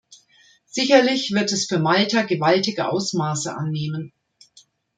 [0.65, 4.11] Sicherlich wird es für Malta gewaltige Ausmaße annehmen.